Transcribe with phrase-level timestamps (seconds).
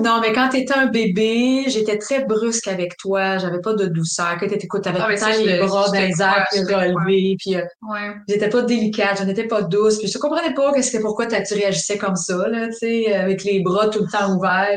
[0.00, 3.38] Non, mais quand tu étais un bébé, j'étais très brusque avec toi.
[3.38, 4.36] J'avais pas de douceur.
[4.38, 6.60] Quand t'étais, écoute, t'avais Ah, tout mais le ça, les bras dans les airs, puis
[6.74, 8.14] relevés, puis euh, Ouais.
[8.28, 9.98] j'étais pas délicate, je n'étais pas douce.
[9.98, 13.44] Puis je comprenais pas qu'est-ce que pourquoi tu réagissais comme ça, là, tu sais, avec
[13.44, 14.76] les bras tout le temps ouverts.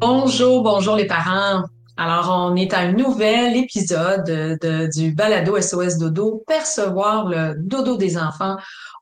[0.00, 1.64] Bonjour, bonjour les parents.
[1.98, 7.96] Alors, on est à un nouvel épisode de- du balado SOS Dodo, percevoir le dodo
[7.96, 8.56] des enfants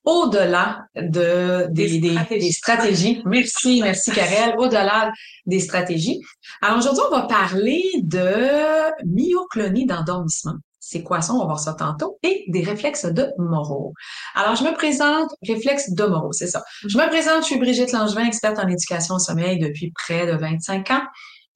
[0.04, 2.46] au-delà de, des, Des des- stratégies.
[2.46, 3.22] des stratégies.
[3.26, 5.12] Merci, merci Karel, au-delà
[5.44, 6.22] des stratégies.
[6.62, 10.54] Alors aujourd'hui, on va parler de myoclonie d'endormissement.
[10.80, 11.34] C'est quoi ça?
[11.34, 12.16] On va voir ça tantôt.
[12.22, 13.92] Et des réflexes de Moreau.
[14.36, 16.62] Alors, je me présente, réflexes de Moreau, c'est ça.
[16.86, 20.36] Je me présente, je suis Brigitte Langevin, experte en éducation au sommeil depuis près de
[20.36, 21.02] 25 ans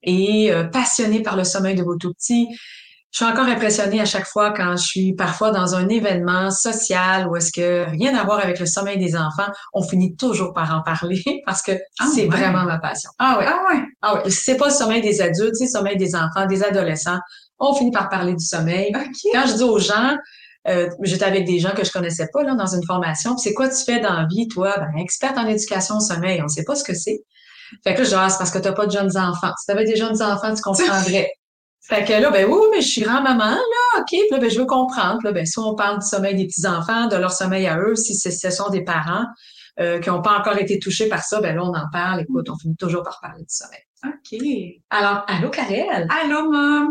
[0.03, 2.49] et euh, passionnée par le sommeil de vos tout-petits.
[3.13, 7.27] Je suis encore impressionnée à chaque fois quand je suis parfois dans un événement social
[7.29, 10.73] où est-ce que rien à voir avec le sommeil des enfants, on finit toujours par
[10.73, 12.29] en parler parce que Ah c'est ouais?
[12.29, 13.11] vraiment ma passion.
[13.19, 13.47] Ah ouais.
[13.49, 13.83] Ah ouais.
[14.01, 14.31] Ah ouais.
[14.31, 17.19] Si c'est pas le sommeil des adultes, c'est le sommeil des enfants, des adolescents,
[17.59, 18.93] on finit par parler du sommeil.
[18.95, 19.33] OK.
[19.33, 20.17] Quand je dis aux gens,
[20.69, 23.69] euh, j'étais avec des gens que je connaissais pas là dans une formation, c'est quoi
[23.69, 24.77] tu fais dans la vie, toi?
[24.79, 27.25] Ben, experte en éducation au sommeil, on sait pas ce que c'est.
[27.85, 29.53] Fait que là, je dis, ah, c'est parce que t'as pas de jeunes enfants.
[29.59, 31.31] Si t'avais des jeunes enfants, tu comprendrais.
[31.83, 34.59] Fait que là, ben oui, mais je suis grand-maman, là, OK, puis là, ben je
[34.59, 35.19] veux comprendre.
[35.19, 37.97] Puis Là, ben, si on parle du sommeil des petits-enfants, de leur sommeil à eux,
[37.97, 39.25] si ce sont des parents
[39.81, 42.21] euh, qui n'ont pas encore été touchés par ça, ben là, on en parle.
[42.21, 43.81] Écoute, on finit toujours par parler du sommeil.
[44.05, 44.41] OK.
[44.91, 46.07] Alors, allô, Karel?
[46.11, 46.91] Allô, mom.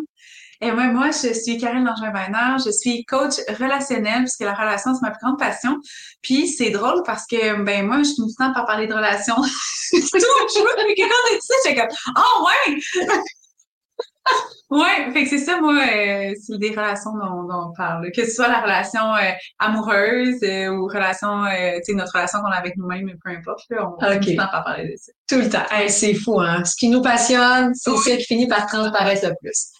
[0.62, 2.60] Et moi, moi, je suis Karine Langevin-Bernard.
[2.66, 5.78] Je suis coach relationnel puisque la relation, c'est ma plus grande passion.
[6.22, 9.36] Puis, c'est drôle parce que, ben, moi, je le temps par parler de relations.
[9.92, 10.46] Toujours.
[10.48, 12.80] Puis, quand on dit ça, j'étais comme, oh, ouais!
[14.70, 18.12] Ouais, fait que c'est ça, moi, euh, c'est des relations dont, dont on parle.
[18.12, 22.52] Que ce soit la relation euh, amoureuse euh, ou relation, tu sais, notre relation qu'on
[22.52, 24.22] a avec nous-mêmes, peu importe, là, on Ok.
[24.22, 25.12] finit tout le temps par parler de ça.
[25.28, 25.66] Tout le temps.
[25.72, 26.64] Hey, c'est fou, hein?
[26.66, 27.98] Ce qui nous passionne, c'est Oui.
[27.98, 29.72] ce qui finit par transparaître le plus.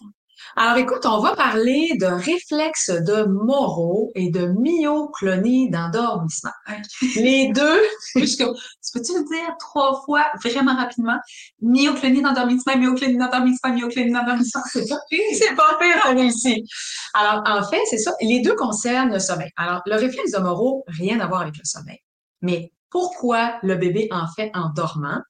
[0.56, 6.50] Alors, écoute, on va parler de réflexes de Moreau et de myoclonie d'endormissement.
[7.16, 7.80] Les deux,
[8.14, 11.18] comme, tu peux-tu le dire trois fois vraiment rapidement?
[11.62, 14.62] Myoclonie d'endormissement, myoclonie d'endormissement, myoclonie d'endormissement.
[14.72, 15.20] C'est pas pire.
[15.34, 16.64] c'est pas pire, réussi.
[17.14, 18.12] Alors, en fait, c'est ça.
[18.20, 19.50] Les deux concernent le sommeil.
[19.56, 21.98] Alors, le réflexe de Moreau, rien à voir avec le sommeil.
[22.42, 25.20] Mais pourquoi le bébé en fait en dormant?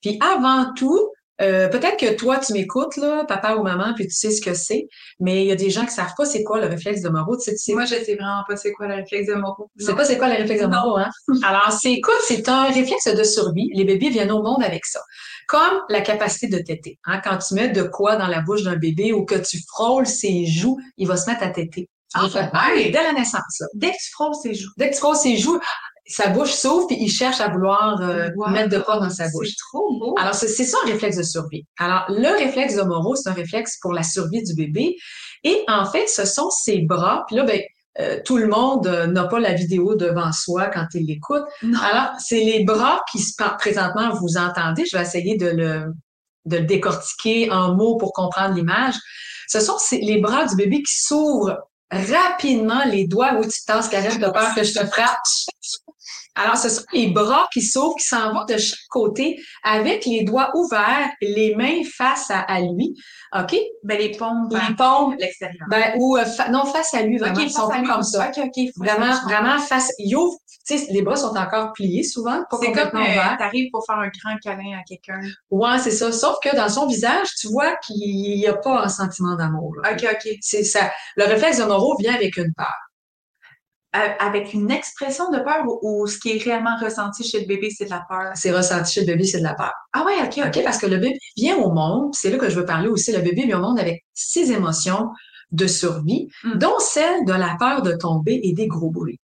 [0.00, 4.14] Puis avant tout, euh, peut-être que toi, tu m'écoutes, là, papa ou maman, puis tu
[4.14, 4.88] sais ce que c'est,
[5.20, 7.36] mais il y a des gens qui savent pas c'est quoi le réflexe de Moreau.
[7.36, 9.70] Tu sais, tu sais Moi, je sais vraiment pas c'est quoi le réflexe de Moreau.
[9.78, 10.66] Tu sais pas c'est quoi le réflexe de.
[10.66, 11.10] Moreau, hein?
[11.42, 13.68] Alors, c'est, écoute, c'est un réflexe de survie.
[13.74, 15.00] Les bébés viennent au monde avec ça.
[15.48, 16.98] Comme la capacité de téter.
[17.06, 17.20] Hein?
[17.24, 20.46] Quand tu mets de quoi dans la bouche d'un bébé ou que tu frôles ses
[20.46, 21.88] joues, il va se mettre à téter.
[22.14, 22.26] Ah.
[22.74, 23.66] Dès la naissance, là.
[23.74, 24.70] Dès que tu frôles ses joues.
[24.76, 25.60] Dès que tu frôles ses joues,
[26.06, 28.50] sa bouche s'ouvre puis il cherche à vouloir euh, Wow.
[28.50, 29.48] mettre de quoi dans sa bouche.
[29.48, 30.14] C'est trop beau.
[30.18, 31.64] Alors, c'est ça un réflexe de survie.
[31.78, 34.96] Alors, le réflexe de Moreau, c'est un réflexe pour la survie du bébé.
[35.44, 37.24] Et en fait, ce sont ses bras.
[37.26, 37.60] Puis là, ben,
[37.98, 41.42] euh, tout le monde euh, n'a pas la vidéo devant soi quand il l'écoute.
[41.82, 44.84] Alors, c'est les bras qui se présentement vous entendez.
[44.90, 45.92] Je vais essayer de le,
[46.46, 48.94] de le décortiquer en mots pour comprendre l'image.
[49.48, 51.58] Ce sont les bras du bébé qui s'ouvrent
[51.90, 55.18] rapidement les doigts où tu tasses, Karine, de peur que je te frappe.
[56.42, 60.24] Alors, ce sont les bras qui s'ouvrent, qui s'en vont de chaque côté avec les
[60.24, 62.94] doigts ouverts, les mains face à, à lui.
[63.38, 63.56] OK?
[63.84, 65.66] Ben, les paumes Les paumes, l'extérieur.
[65.70, 67.36] ben, ou euh, fa- non, face à lui, vraiment.
[67.36, 67.86] Ok, ils sont lui.
[67.86, 68.28] comme ça.
[68.28, 68.64] Ok, ok.
[68.76, 69.90] Vraiment, vraiment face.
[69.98, 70.36] Il ouvre,
[70.66, 73.96] tu sais, les bras sont encore pliés souvent, pas C'est comme euh, t'arrives pour faire
[73.98, 75.20] un grand câlin à quelqu'un.
[75.50, 76.10] Ouais, c'est ça.
[76.12, 77.96] Sauf que dans son visage, tu vois qu'il
[78.36, 79.74] n'y a pas un sentiment d'amour.
[79.90, 80.32] Ok, ok.
[80.40, 80.90] C'est ça.
[81.16, 82.74] Le réflexe de Moreau vient avec une peur.
[83.96, 87.46] Euh, avec une expression de peur ou, ou ce qui est réellement ressenti chez le
[87.46, 88.30] bébé, c'est de la peur?
[88.36, 89.72] C'est ressenti chez le bébé, c'est de la peur.
[89.92, 90.62] Ah ouais, ok, ok.
[90.62, 93.18] Parce que le bébé vient au monde, c'est là que je veux parler aussi, le
[93.20, 95.08] bébé vient au monde avec six émotions
[95.50, 96.58] de survie, Mm.
[96.58, 99.18] dont celle de la peur de tomber et des gros bruits.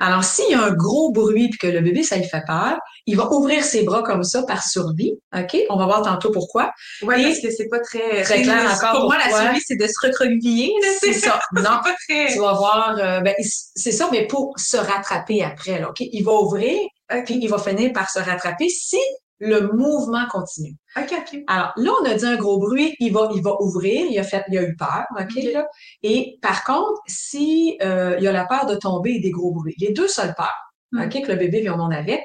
[0.00, 2.78] Alors, s'il y a un gros bruit puis que le bébé, ça lui fait peur,
[3.06, 5.12] il va ouvrir ses bras comme ça par survie.
[5.36, 5.56] OK?
[5.70, 6.70] On va voir tantôt pourquoi.
[7.18, 8.22] Et- parce que c'est pas très...
[8.22, 10.72] Très clair encore Pour moi, la survie, c'est de se recroqueviller.
[11.00, 11.38] C'est ça.
[11.52, 11.80] Non.
[12.08, 12.32] Très...
[12.32, 16.00] Tu vas voir, euh, ben, c'est ça, mais pour se rattraper après, là, OK?
[16.00, 16.78] Il va ouvrir,
[17.26, 18.98] puis il va finir par se rattraper si
[19.42, 20.76] le mouvement continue.
[20.96, 21.40] Ok, ok.
[21.48, 24.22] Alors là, on a dit un gros bruit, il va, il va ouvrir, il a
[24.22, 25.66] fait, il a eu peur, ok, là.
[26.02, 29.52] Et par contre, si euh, il y a la peur de tomber et des gros
[29.52, 31.02] bruits, les deux seules peurs, Mm.
[31.04, 32.22] ok, que le bébé vient au monde avec,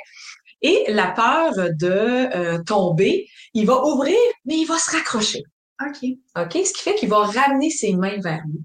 [0.61, 1.87] et la peur de
[2.35, 5.43] euh, tomber, il va ouvrir, mais il va se raccrocher.
[5.81, 6.09] OK.
[6.37, 6.65] OK?
[6.65, 8.59] Ce qui fait qu'il va ramener ses mains vers lui.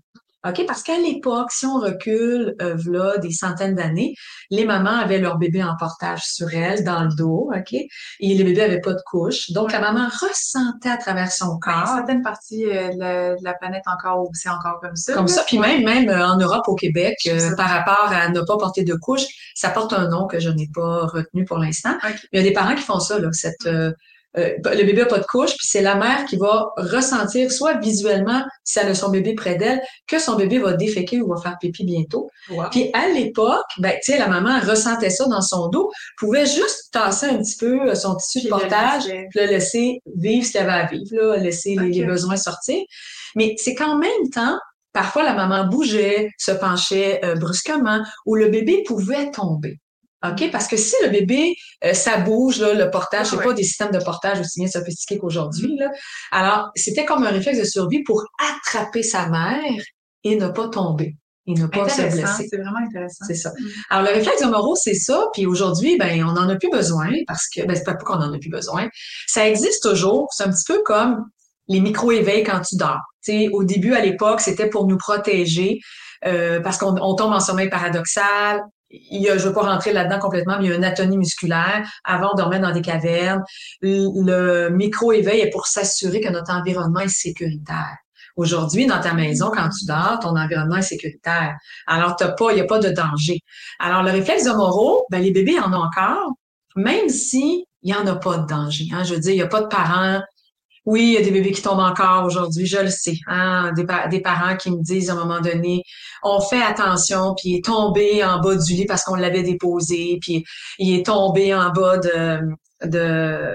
[0.46, 0.64] OK?
[0.66, 4.14] Parce qu'à l'époque, si on recule euh, là, des centaines d'années,
[4.50, 7.72] les mamans avaient leur bébé en portage sur elles, dans le dos, OK?
[7.72, 7.88] Et
[8.20, 9.50] les bébés avaient pas de couche.
[9.50, 11.88] Donc, la maman ressentait à travers son corps.
[11.96, 15.14] certaines parties euh, de, la, de, la, planète encore où c'est encore comme ça.
[15.14, 15.44] Comme ça.
[15.46, 18.84] Puis même, même euh, en Europe, au Québec, euh, par rapport à ne pas porter
[18.84, 19.24] de couche,
[19.54, 21.96] ça porte un nom que je n'ai pas retenu pour l'instant.
[22.02, 22.18] Okay.
[22.32, 23.68] Il y a des parents qui font ça, là, cette...
[24.38, 27.75] Euh, le bébé a pas de couche, puis c'est la mère qui va ressentir, soit
[27.75, 31.40] visuellement, si elle a son bébé près d'elle, que son bébé va déféquer ou va
[31.40, 32.31] faire pipi bientôt.
[32.50, 32.64] Wow.
[32.70, 36.90] Puis à l'époque, ben, tu sais, la maman ressentait ça dans son dos, pouvait juste
[36.93, 40.61] tasser un petit peu euh, son tissu de portage, puis le laisser vivre ce qu'il
[40.61, 41.88] avait à vivre, là, laisser okay.
[41.88, 42.78] les, les besoins sortir.
[43.37, 44.58] Mais c'est qu'en même temps,
[44.93, 49.78] Parfois, la maman bougeait, se penchait euh, brusquement, ou le bébé pouvait tomber.
[50.24, 50.50] OK?
[50.50, 51.54] Parce que si le bébé,
[51.84, 53.44] euh, ça bouge, là, le portage, c'est ouais.
[53.44, 55.90] pas des systèmes de portage aussi bien sophistiqués qu'aujourd'hui, là.
[56.30, 59.82] Alors, c'était comme un réflexe de survie pour attraper sa mère
[60.24, 61.16] et ne pas tomber.
[61.46, 62.46] Et ne pas se blesser.
[62.48, 63.24] C'est vraiment intéressant.
[63.26, 63.50] C'est ça.
[63.50, 63.64] Mm.
[63.90, 65.26] Alors, le réflexe de Moreau, c'est ça.
[65.32, 68.32] Puis aujourd'hui, ben, on n'en a plus besoin parce que, ben, c'est pas qu'on en
[68.32, 68.88] a plus besoin.
[69.26, 70.28] Ça existe toujours.
[70.30, 71.25] C'est un petit peu comme
[71.66, 73.00] les micro-éveils quand tu dors.
[73.20, 75.80] sais, au début, à l'époque, c'était pour nous protéger
[76.25, 78.60] euh, parce qu'on on tombe en sommeil paradoxal.
[78.92, 80.84] Il y a, je ne veux pas rentrer là-dedans complètement, mais il y a une
[80.84, 81.88] atonie musculaire.
[82.04, 83.42] Avant, on dormait dans des cavernes.
[83.80, 87.96] Le micro-éveil est pour s'assurer que notre environnement est sécuritaire.
[88.36, 91.56] Aujourd'hui, dans ta maison, quand tu dors, ton environnement est sécuritaire.
[91.86, 93.40] Alors, t'as pas, il n'y a pas de danger.
[93.78, 96.32] Alors, le réflexe de Moreau, ben, les bébés en ont encore,
[96.76, 98.86] même si il n'y en a pas de danger.
[98.92, 99.04] Hein.
[99.04, 100.20] Je veux dire, il n'y a pas de parents
[100.84, 103.17] oui, il y a des bébés qui tombent encore aujourd'hui, je le sais.
[103.29, 103.73] Hein?
[103.76, 105.82] Des, des, parents qui me disent à un moment donné,
[106.25, 110.19] on fait attention, puis il est tombé en bas du lit parce qu'on l'avait déposé,
[110.20, 110.44] puis
[110.79, 112.40] il est tombé en bas de,
[112.84, 113.55] de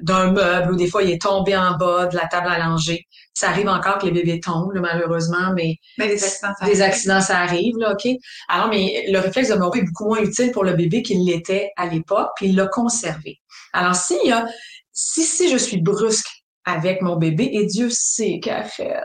[0.00, 3.06] d'un meuble ou des fois il est tombé en bas de la table à langer.
[3.34, 6.80] Ça arrive encore que les bébés tombent, là, malheureusement, mais, mais des accidents, ça des
[6.80, 6.92] arrive.
[6.92, 8.12] accidents, ça arrive, là, OK?
[8.48, 11.70] Alors, mais le réflexe de Moreau est beaucoup moins utile pour le bébé qu'il l'était
[11.76, 13.40] à l'époque, puis il l'a conservé.
[13.72, 14.46] Alors, s'il y a,
[14.92, 19.04] si, si je suis brusque avec mon bébé et Dieu sait, Karel,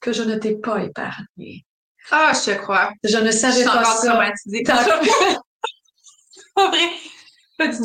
[0.00, 1.64] que je ne t'ai pas épargné.
[2.10, 2.90] Ah, je te crois.
[3.02, 4.14] Je ne savais je pas ça.
[6.54, 6.88] pas vrai.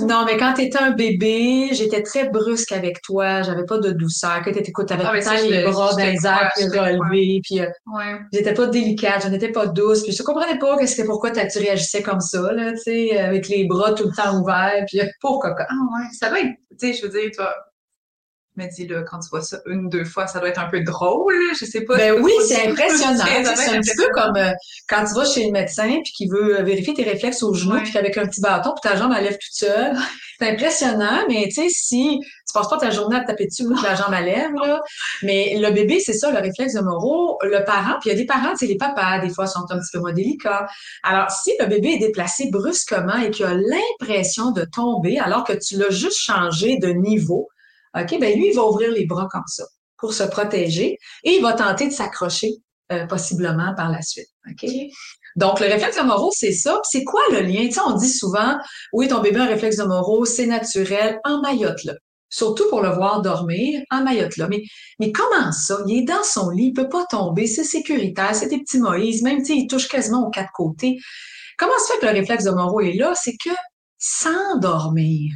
[0.06, 3.42] Non, mais quand tu étais un bébé, j'étais très brusque avec toi.
[3.42, 4.42] J'avais pas de douceur.
[4.44, 8.20] Que t'étais, t'avais ah, temps les bras dans les airs, puis relevés, puis euh, ouais.
[8.34, 11.58] j'étais pas délicate, je n'étais pas douce, puis je comprenais pas qu'est-ce que pourquoi tu
[11.58, 15.40] réagissais comme ça, là, tu sais, avec les bras tout le temps ouverts, puis pour
[15.40, 15.64] coco.
[15.68, 17.56] Ah ouais, ça doit être, tu sais, je veux dire, toi,
[18.58, 20.82] me dis là, quand tu vois ça une, deux fois, ça doit être un peu
[20.84, 21.96] drôle, je sais pas.
[21.96, 23.24] Ben oui, c'est impressionnant.
[23.56, 24.52] c'est un petit peu comme euh,
[24.90, 27.84] quand tu vas chez le médecin puis qui veut vérifier tes réflexes au genou, ouais.
[27.84, 29.96] puis qu'avec un petit bâton, puis ta jambe elle lève toute seule.
[30.40, 33.64] C'est impressionnant, mais tu sais, si tu passes pas ta journée à te taper dessus
[33.64, 34.82] que la jambe lève, là.
[35.22, 37.38] Mais le bébé, c'est ça, le réflexe de Moreau.
[37.44, 39.78] Le parent, puis il y a des parents, sais, les papas, des fois, sont un
[39.78, 40.66] petit peu moins délicats.
[41.04, 45.54] Alors, si le bébé est déplacé brusquement et qu'il a l'impression de tomber alors que
[45.54, 47.50] tu l'as juste changé de niveau,
[48.00, 49.64] OK, ben lui, il va ouvrir les bras comme ça
[49.98, 52.52] pour se protéger et il va tenter de s'accrocher
[52.92, 54.28] euh, possiblement par la suite.
[54.50, 54.70] OK?
[55.36, 56.80] Donc, le réflexe de Moreau, c'est ça.
[56.84, 57.68] C'est quoi le lien?
[57.68, 58.58] Tu sais, on dit souvent,
[58.92, 61.94] oui, ton bébé a un réflexe de Moreau, c'est naturel, en maillotte-là.
[62.30, 64.48] Surtout pour le voir dormir, en maillotte-là.
[64.50, 64.64] Mais,
[65.00, 65.80] mais comment ça?
[65.88, 69.22] Il est dans son lit, il peut pas tomber, c'est sécuritaire, c'est des petits Moïse,
[69.22, 70.98] même, tu sais, il touche quasiment aux quatre côtés.
[71.58, 73.14] Comment se fait que le réflexe de Moreau est là?
[73.16, 73.52] C'est que
[74.00, 75.32] s'endormir,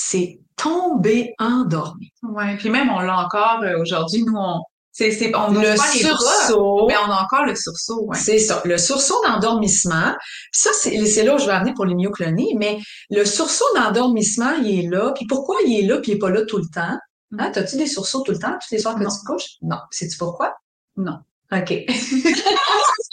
[0.00, 2.12] c'est tomber endormi.
[2.22, 4.62] Ouais, puis même on l'a encore euh, aujourd'hui, nous on
[4.92, 8.04] c'est c'est on le sursaut, mais on a encore le sursaut.
[8.06, 8.16] Ouais.
[8.16, 10.14] C'est ça, le sursaut d'endormissement.
[10.52, 12.78] Ça c'est c'est là où je vais amener pour les myoclonies, mais
[13.10, 15.12] le sursaut d'endormissement, il est là.
[15.14, 16.96] Puis pourquoi il est là puis il est pas là tout le temps?
[17.38, 19.10] Hein, t'as-tu des sursauts tout le temps, tous les soirs que non.
[19.10, 19.56] tu te couches?
[19.62, 19.78] Non.
[19.90, 20.54] Sais-tu pourquoi?
[20.96, 21.18] Non.
[21.52, 21.72] OK.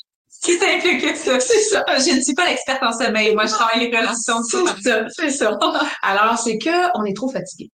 [0.46, 1.40] Qui t'implique que ça?
[1.40, 1.84] C'est ça.
[1.90, 3.34] Je ne suis pas l'experte en sommeil.
[3.34, 4.44] Moi, je travaille les relations.
[4.44, 5.58] C'est ça, c'est ça.
[6.04, 7.72] Alors, c'est que on est trop fatigué.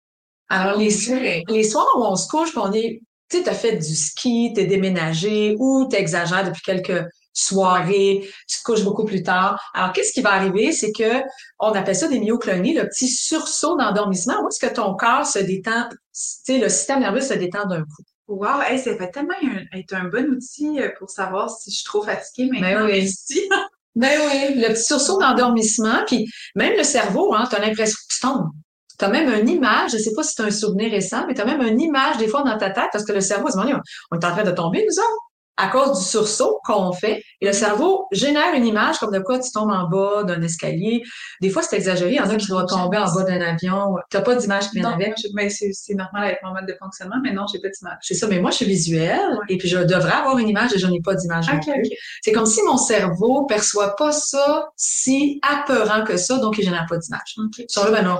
[0.47, 1.43] Alors, les, okay.
[1.49, 4.65] les soirs où on se couche, on est, tu sais, t'as fait du ski, t'es
[4.65, 9.59] déménagé ou t'exagères depuis quelques soirées, tu te couches beaucoup plus tard.
[9.73, 10.71] Alors, qu'est-ce qui va arriver?
[10.71, 11.21] C'est que
[11.59, 14.41] on appelle ça des myoclonies, le petit sursaut d'endormissement.
[14.43, 17.81] Où est-ce que ton corps se détend, tu sais, le système nerveux se détend d'un
[17.81, 18.03] coup.
[18.31, 21.75] Wow, hey, ça fait tellement un, être un bon outil euh, pour savoir si je
[21.75, 22.85] suis trop fatiguée maintenant.
[22.87, 23.13] Ben oui.
[23.95, 28.13] ben oui, le petit sursaut d'endormissement, puis même le cerveau, hein, tu as l'impression que
[28.13, 28.49] tu tombes.
[28.97, 31.41] Tu as même une image, je sais pas si c'est un souvenir récent, mais tu
[31.41, 33.73] as même une image des fois dans ta tête parce que le cerveau, se dit,
[34.11, 35.30] on est en train de tomber, nous autres.
[35.57, 37.23] À cause du sursaut qu'on fait.
[37.41, 41.03] Et le cerveau génère une image comme de quoi tu tombes en bas d'un escalier.
[41.41, 42.11] Des fois, c'est exagéré.
[42.11, 43.95] Il y en a qui vont tomber en bas d'un avion.
[44.09, 45.13] Tu n'as pas d'image qui vient Non, avec.
[45.17, 47.97] je- mais c'est c'est normal avec mon mode de fonctionnement, mais non, j'ai pas d'image.
[48.01, 50.79] C'est ça, mais moi, je suis visuelle et puis je devrais avoir une image et
[50.79, 51.81] je n'ai pas d'image non Ok, plus.
[51.85, 51.97] ok.
[52.21, 56.85] C'est comme si mon cerveau perçoit pas ça si apeurant que ça, donc il génère
[56.89, 57.35] pas d'image.
[57.37, 57.65] Ok.
[57.67, 58.19] Sur le ben non.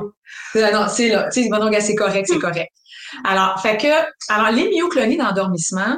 [0.56, 1.30] Euh, Non, c'est là.
[1.32, 2.70] Tu sais, ben c'est correct, c'est correct.
[3.26, 3.88] Alors, fait que,
[4.34, 5.96] alors, les myoclonies d'endormissement,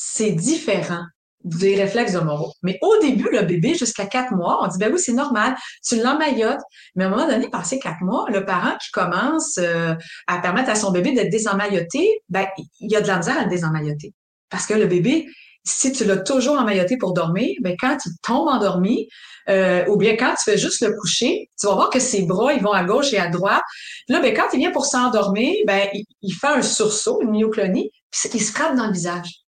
[0.00, 1.02] c'est différent
[1.42, 2.52] des réflexes de Moro.
[2.62, 5.96] Mais au début, le bébé, jusqu'à quatre mois, on dit, ben oui, c'est normal, tu
[6.00, 6.60] l'emmaillotes.
[6.94, 9.94] Mais à un moment donné, passé quatre mois, le parent qui commence euh,
[10.28, 12.46] à permettre à son bébé d'être désemmailloté, ben,
[12.78, 14.14] il y a de la misère à le désemmailloter.
[14.50, 15.26] Parce que le bébé,
[15.64, 19.08] si tu l'as toujours emmailloté pour dormir, ben, quand il tombe endormi,
[19.48, 22.52] euh, ou bien quand tu fais juste le coucher, tu vas voir que ses bras,
[22.52, 23.64] ils vont à gauche et à droite.
[24.08, 27.90] Là, ben, quand il vient pour s'endormir, ben, il, il fait un sursaut, une myoclonie,
[28.12, 29.47] puis il se frappe dans le visage.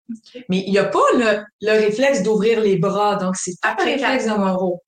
[0.50, 3.96] Mais il n'y a pas le, le réflexe d'ouvrir les bras, donc c'est pas Après
[3.96, 4.32] réflexe de.
[4.32, 4.80] Monroe.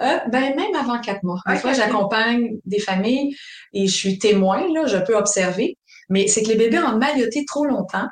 [0.00, 1.40] Euh, ben, même avant quatre mois.
[1.48, 3.34] Des fois, j'accompagne des familles
[3.72, 5.76] et je suis témoin, là, je peux observer.
[6.08, 8.06] Mais c'est que les bébés emmaillotés trop longtemps,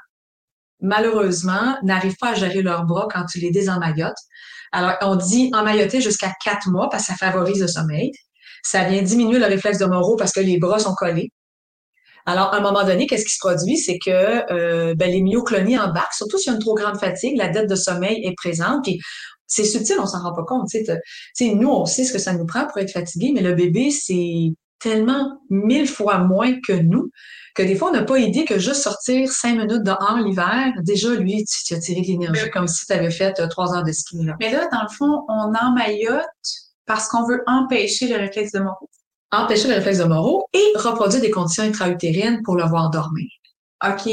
[0.80, 4.18] malheureusement, n'arrivent pas à gérer leurs bras quand tu les désemmaillotes.
[4.72, 8.10] Alors, on dit emmailloter jusqu'à quatre mois parce que ça favorise le sommeil.
[8.64, 11.30] Ça vient diminuer le réflexe de Monroe parce que les bras sont collés.
[12.26, 13.76] Alors, à un moment donné, qu'est-ce qui se produit?
[13.78, 14.10] C'est que
[14.52, 17.68] euh, ben, les myoclonies embarquent, surtout s'il y a une trop grande fatigue, la dette
[17.70, 18.82] de sommeil est présente.
[18.84, 19.00] Puis
[19.46, 20.68] c'est subtil, on s'en rend pas compte.
[20.68, 21.00] Tu sais, t'as- tu
[21.46, 23.90] sais, nous, on sait ce que ça nous prend pour être fatigué, mais le bébé,
[23.92, 27.10] c'est tellement mille fois moins que nous
[27.54, 31.14] que des fois, on n'a pas idée que juste sortir cinq minutes dehors l'hiver, déjà,
[31.14, 33.74] lui, tu, tu as tiré de l'énergie Mais- comme si tu avais fait euh, trois
[33.74, 34.22] heures de ski.
[34.24, 34.34] Là.
[34.40, 36.20] Mais là, dans le fond, on emmaillote
[36.84, 38.88] parce qu'on veut empêcher le réflexe de Monroe.
[39.32, 43.28] Empêcher le réflexe de Monroe et reproduire des conditions intra-utérines pour le voir dormir.
[43.86, 44.08] OK.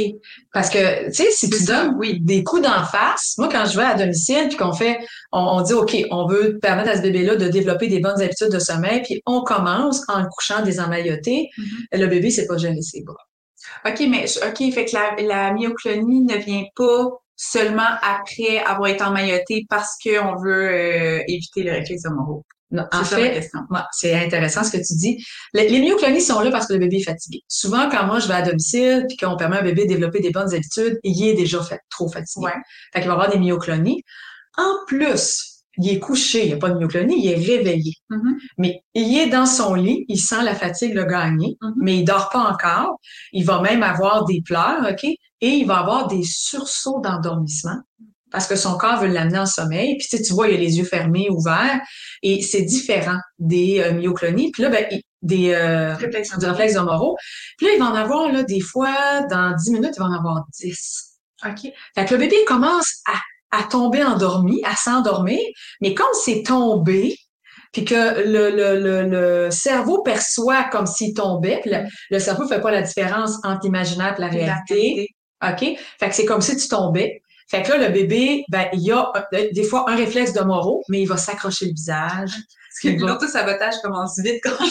[0.51, 2.19] Parce que, tu sais, si tu donnes oui.
[2.19, 4.97] des coups d'en face, moi, quand je vais à domicile, puis qu'on fait,
[5.31, 8.49] on, on dit, OK, on veut permettre à ce bébé-là de développer des bonnes habitudes
[8.51, 11.99] de sommeil, puis on commence en le couchant des emmaillotés, Mhm.
[12.01, 13.15] le bébé sait pas gérer ses bras.
[13.85, 17.05] OK, mais OK, fait que la, la myoclonie ne vient pas
[17.37, 22.43] seulement après avoir été emmailloté parce qu'on veut euh, éviter le réflexe de Monroe.
[22.91, 23.49] En fait,
[23.91, 25.23] c'est intéressant ce que tu dis.
[25.53, 27.41] Les, les myoclonies sont là parce que le bébé est fatigué.
[27.47, 30.19] Souvent, quand moi je vais à domicile puis qu'on permet à un bébé de développer
[30.19, 32.45] des bonnes habitudes, il est déjà fait, trop fatigué.
[32.45, 32.53] Ouais.
[32.93, 34.03] Fait qu'il va avoir des myoclonies.
[34.57, 37.93] En plus, il est couché, il n'y a pas de myoclonie, il est réveillé.
[38.09, 38.37] Mhm.
[38.59, 41.73] Mais il est dans son lit, il sent la fatigue le gagner, Mhm.
[41.77, 42.99] mais il dort pas encore.
[43.31, 45.03] Il va même avoir des pleurs, OK?
[45.03, 47.81] Et il va avoir des sursauts d'endormissement
[48.33, 49.95] parce que son corps veut l'amener en sommeil.
[49.97, 51.79] Puis tu, sais, tu vois, il a les yeux fermés, ouverts,
[52.23, 54.51] et c'est différent des euh, myoclonies.
[54.51, 54.85] Puis là, ben,
[55.21, 57.15] des euh, Réflexe du réflexe de Monroe.
[57.57, 60.17] Puis là, il va en avoir, là, des fois, dans 10 minutes, il va en
[60.17, 61.19] avoir 10.
[61.45, 61.71] OK.
[61.95, 65.39] Fait que le bébé commence à, à tomber endormi, à s'endormir,
[65.79, 67.15] mais comme c'est tombé,
[67.71, 72.47] puis que le, le, le, le cerveau perçoit comme s'il tombait, puis le, le cerveau
[72.47, 75.07] fait pas la différence entre l'imaginaire et la réalité,
[75.43, 75.77] OK?
[75.99, 77.21] Fait que c'est comme si tu tombais.
[77.49, 80.41] Fait que là, le bébé, ben, il y a euh, des fois un réflexe de
[80.41, 82.31] Monroe, mais il va s'accrocher le visage.
[82.31, 84.53] Parce que l'auto-sabotage commence vite quand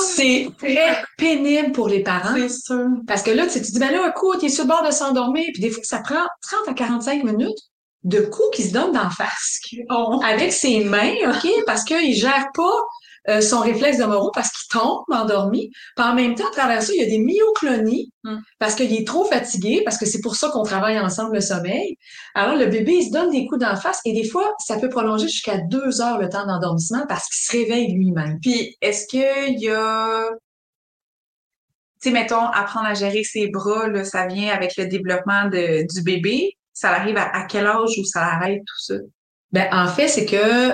[0.00, 2.34] C'est très pénible pour les parents.
[2.36, 2.86] C'est sûr.
[3.06, 4.90] Parce que là, tu tu dis, ben là, écoute, il est sur le bord de
[4.90, 5.44] s'endormir.
[5.52, 7.56] Puis des fois, ça prend 30 à 45 minutes
[8.02, 9.60] de coups qui se donnent d'en face.
[9.90, 11.48] On- Avec ses mains, OK?
[11.66, 12.80] Parce qu'il gère pas
[13.28, 15.70] euh, son réflexe de Moreau parce qu'il tombe endormi.
[15.96, 18.38] Puis en même temps, à travers ça, il y a des myoclonies Mm.
[18.58, 21.96] parce qu'il est trop fatigué, parce que c'est pour ça qu'on travaille ensemble le sommeil.
[22.34, 24.88] Alors, le bébé, il se donne des coups d'en face et des fois, ça peut
[24.88, 28.38] prolonger jusqu'à deux heures le temps d'endormissement parce qu'il se réveille lui-même.
[28.40, 30.28] Puis, est-ce qu'il y a...
[32.02, 35.86] Tu sais, mettons, apprendre à gérer ses bras, là, ça vient avec le développement de,
[35.94, 36.52] du bébé?
[36.72, 38.94] Ça arrive à, à quel âge où ça arrête tout ça?
[39.52, 40.72] Ben, en fait, c'est que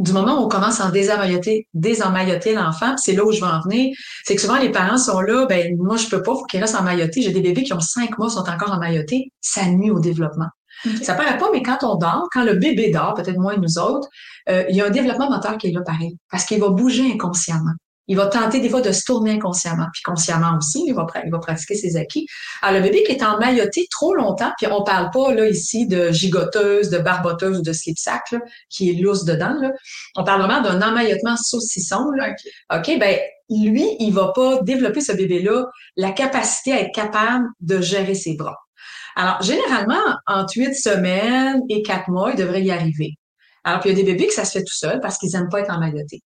[0.00, 3.46] du moment où on commence à en désemmailloter, désemmailloter l'enfant, c'est là où je veux
[3.46, 6.44] en venir, c'est que souvent les parents sont là, ben moi je peux pas, faut
[6.44, 7.22] qu'ils restent emmaillotés.
[7.22, 10.48] J'ai des bébés qui ont cinq mois, sont encore emmaillotés, ça nuit au développement.
[10.86, 11.02] Ok.
[11.02, 13.78] Ça paraît pas, mais quand on dort, quand le bébé dort, peut-être moins que nous
[13.78, 14.08] autres,
[14.48, 17.10] euh, il y a un développement moteur qui est là pareil, parce qu'il va bouger
[17.12, 17.72] inconsciemment.
[18.08, 21.22] Il va tenter des fois de se tourner inconsciemment, puis consciemment aussi, il va, pra-
[21.24, 22.26] il va pratiquer ses acquis.
[22.62, 26.10] Alors, le bébé qui est emmailloté trop longtemps, puis on parle pas là ici de
[26.10, 29.72] gigoteuse, de barboteuse ou de slip-sack, là, qui est lousse dedans, là.
[30.16, 32.34] On parle vraiment d'un emmaillotement saucisson, là.
[32.74, 32.98] OK.
[32.98, 33.18] Ben
[33.50, 35.64] lui, il va pas développer ce bébé-là
[35.96, 38.56] la capacité à être capable de gérer ses bras.
[39.16, 39.94] Alors, généralement,
[40.26, 43.14] entre huit semaines et quatre mois, il devrait y arriver.
[43.64, 45.34] Alors, puis il y a des bébés que ça se fait tout seul parce qu'ils
[45.34, 46.20] aiment pas être emmaillotés.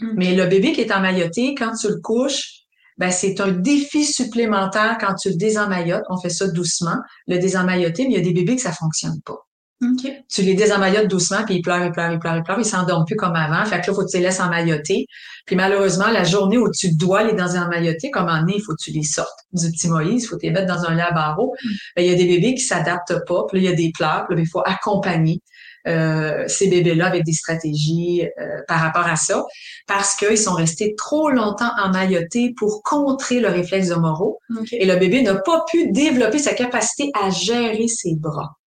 [0.00, 0.12] Mm.
[0.16, 2.58] Mais le bébé qui est emmailloté, quand tu le couches,
[2.96, 6.04] ben c'est un défi supplémentaire quand tu le désemmaillotes.
[6.10, 9.20] On fait ça doucement, le désemmailloter, mais il y a des bébés que ça fonctionne
[9.24, 9.36] pas.
[9.80, 10.10] OK.
[10.28, 13.04] Tu les désemmaillotes doucement, puis ils pleurent, ils pleurent, ils pleurent, ils pleurent, ils s'endorment
[13.04, 13.64] plus comme avant.
[13.64, 15.06] Fait que là, faut que tu les laisses emmailloter.
[15.46, 18.82] Puis malheureusement, la journée où tu dois les désemmailloter, comme en est, il faut que
[18.82, 21.54] tu les sortes du petit Moïse, il faut les mettre dans un lait à barreaux.
[21.94, 23.92] Ben, il y a des bébés qui s'adaptent pas, puis là, il y a des
[23.96, 25.40] pleurs, puis là, il faut accompagner
[25.88, 29.44] euh, ces bébés-là avec des stratégies euh, par rapport à ça,
[29.86, 33.90] parce qu'ils sont restés trop longtemps emmaillotés pour contrer le réflexe.
[33.90, 34.72] OK.
[34.72, 38.58] Et le bébé n'a pas pu développer sa capacité à gérer ses bras.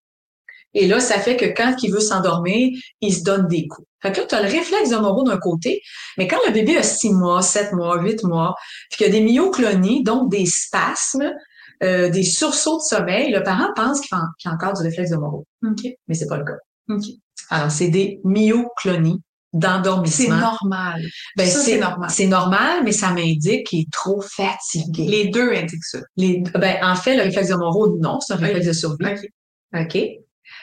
[0.74, 2.70] Et là, ça fait que quand il veut s'endormir,
[3.02, 3.88] il se donne des coups.
[4.02, 5.82] Fait que là, tu as le réflexe de Moreau d'un côté,
[6.18, 8.56] mais quand le bébé a six mois, sept mois, huit mois,
[8.90, 11.32] puis qu'il y a des myoclonies, donc des spasmes,
[11.84, 15.18] euh, des sursauts de sommeil, le parent pense qu'il qu'il a encore du réflexe de
[15.18, 15.46] Moreau.
[15.68, 15.86] OK.
[16.08, 16.58] Mais c'est pas le cas.
[17.50, 19.22] Alors, c'est des myoclonies
[19.54, 20.38] C'est d'endormissement.
[20.38, 21.02] normal.
[21.36, 22.10] Ben, c'est normal.
[22.10, 25.06] C'est normal, mais ça m'indique qu'il est trop fatigué.
[25.06, 26.00] Les deux indiquent ça.
[26.16, 29.06] Les- ben, en fait, le réflexe de Monroe, non, c'est un réflexe de survie.
[29.06, 29.28] OK.
[29.74, 29.98] OK?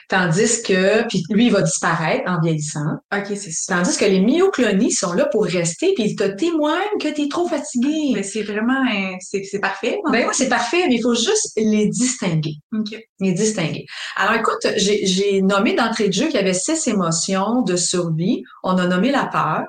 [0.07, 2.97] Tandis que, puis lui, il va disparaître en vieillissant.
[3.13, 3.75] OK, c'est ça.
[3.75, 7.27] Tandis que les myoclonies sont là pour rester, puis ils te témoignent que tu es
[7.27, 8.11] trop fatigué.
[8.13, 8.83] Mais c'est vraiment,
[9.19, 9.99] c'est c'est parfait.
[10.11, 12.55] Ben oui, c'est parfait, mais il faut juste les distinguer.
[12.73, 12.97] OK.
[13.19, 13.85] Les distinguer.
[14.15, 18.43] Alors écoute, j'ai j'ai nommé d'entrée de jeu qu'il y avait six émotions de survie.
[18.63, 19.63] On a nommé la peur.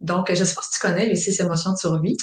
[0.00, 2.16] Donc, je sais pas si tu connais les six émotions de survie.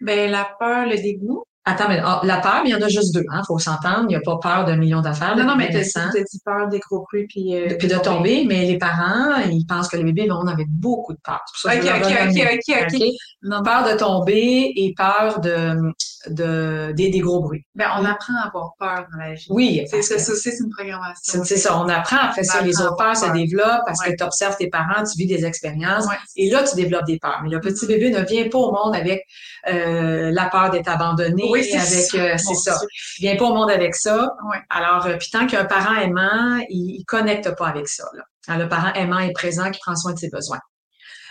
[0.00, 1.44] Ben, la peur, le dégoût.
[1.72, 4.02] Attends, mais ah, la peur, mais il y en a juste deux, hein, faut s'entendre.
[4.04, 5.36] Il n'y a pas peur d'un million d'affaires.
[5.36, 7.54] Non, non, mais t'as dit peur des gros bruits puis...
[7.56, 11.12] euh, puis de tomber, mais les parents, ils pensent que le bébé va avec beaucoup
[11.12, 11.40] de peur.
[11.46, 13.64] Pour ça OK, que OK, OK, OK, OK.
[13.64, 15.92] Peur de tomber et peur de,
[16.28, 17.64] de, des, des gros bruits.
[17.74, 19.46] ben, on apprend à avoir peur dans la vie.
[19.50, 21.42] Oui, C'est ça, ça c'est une programmation.
[21.44, 21.78] c'est ça.
[21.78, 22.58] On apprend après ça.
[22.62, 24.12] On Les à autres peurs se développent parce Ouais.
[24.12, 26.06] que tu observes tes parents, tu vis des expériences.
[26.06, 26.14] Ouais.
[26.36, 27.40] Et là, tu développes des peurs.
[27.42, 27.88] Mais le petit Mhm.
[27.88, 29.24] bébé ne vient pas au monde avec
[29.68, 32.18] euh, la peur d'être abandonné, Oui, c'est avec ça.
[32.18, 32.78] euh, c'est ça.
[32.78, 32.88] Dieu.
[33.18, 34.34] Il vient pas au monde avec ça.
[34.50, 34.58] Ouais.
[34.70, 38.04] Alors, euh, puis tant qu'un parent aimant, il, il connecte pas avec ça.
[38.14, 38.22] Là.
[38.48, 40.60] Alors, le parent aimant est présent, qui prend soin de ses besoins.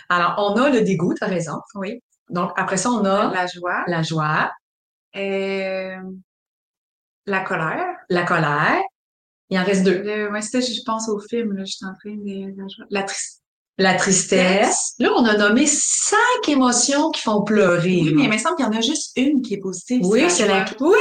[0.08, 1.60] Alors, on a le dégoût, tu as raison.
[1.74, 2.02] Oui.
[2.30, 3.84] Donc, après ça, on a La joie.
[3.86, 4.52] la joie,
[5.16, 5.96] Euh,
[7.26, 7.86] la colère.
[8.08, 8.80] la colère.
[9.52, 10.02] Il en reste deux.
[10.02, 12.64] Le, ouais, c'était, je pense au film, là, je suis en train de, la.
[12.90, 13.39] La tristesse.
[13.80, 14.92] La tristesse.
[14.98, 18.02] Là, on a nommé cinq émotions qui font pleurer.
[18.04, 20.02] Oui, mais il me semble qu'il y en a juste une qui est positive.
[20.04, 20.66] Oui, c'est la...
[20.80, 20.96] Oui!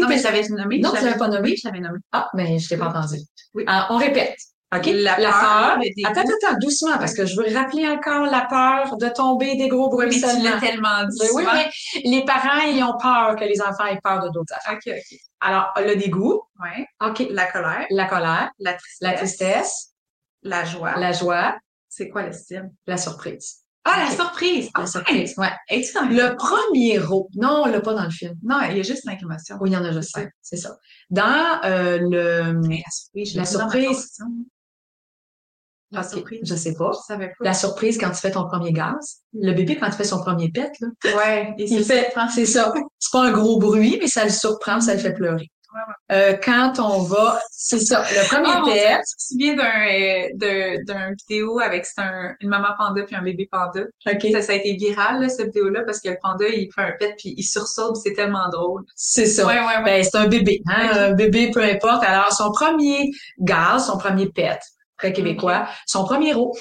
[0.00, 0.78] Non, mais je l'avais nommé.
[0.78, 1.50] Non, tu l'avais pas nommé?
[1.50, 1.98] Oui, je l'avais nommé.
[2.12, 3.16] Ah, mais je t'ai pas entendu.
[3.52, 3.64] Oui.
[3.66, 4.38] Alors, on répète.
[4.74, 4.86] OK?
[4.86, 6.00] La peur, dégoût.
[6.08, 9.68] Attends, attends, attends, doucement, parce que je veux rappeler encore la peur de tomber des
[9.68, 11.28] gros bruits Oui, mais tu l'as tellement dit.
[11.34, 11.70] Oui, mais
[12.10, 14.78] les parents, ils ont peur que les enfants aient peur de d'autres affaires.
[14.84, 15.18] OK, OK.
[15.40, 16.86] Alors, le dégoût, Ouais.
[17.06, 19.88] OK, La colère, la colère, la tristesse, la tristesse,
[20.42, 20.94] la joie.
[20.96, 21.56] la joie,
[21.96, 22.72] C'est quoi l'estime?
[22.88, 23.58] la surprise.
[23.84, 24.64] Ah, la surprise!
[24.74, 25.50] La Ah, surprise, ouais.
[25.68, 28.34] Es-tu dans Le premier rôle, non, on l'a pas dans le film.
[28.42, 29.58] Non, il y a juste cinq émotions.
[29.60, 30.76] Oui, il y en a juste cinq, c'est ça.
[31.10, 32.54] Dans euh, le...
[32.66, 34.18] Mais la surprise, La surprise.
[35.92, 36.40] La surprise.
[36.42, 36.90] Je sais pas.
[36.94, 37.44] Je savais pas.
[37.44, 39.20] La surprise quand tu fais ton premier gaz.
[39.32, 41.54] Le bébé, quand il fait son premier pet, là, Ouais.
[41.58, 42.72] Et il fait, c'est ça.
[42.98, 45.52] C'est pas un gros bruit, mais ça le surprend, ça le fait pleurer.
[46.12, 49.54] Euh, quand on va, c'est ça, le premier Ah, mon Dieu, pet, tu te souviens
[49.54, 49.86] d'un
[50.42, 53.82] euh, d'un vidéo avec c'est un, une maman panda puis un bébé panda.
[54.06, 56.82] ok, Ça, ça a été viral, là, cette vidéo-là, parce que le panda, il fait
[56.82, 58.82] un pet puis il sursaute, c'est tellement drôle.
[58.94, 59.46] c'est ça.
[59.46, 59.84] Ouais, ouais, ouais.
[59.84, 62.04] Ben, c'est un bébé, hein, un bébé, peu importe.
[62.04, 63.10] Alors, son premier
[63.40, 64.58] gaz, son premier pet,
[64.98, 66.54] très québécois, son premier rot,